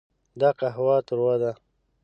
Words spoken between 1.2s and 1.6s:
ده.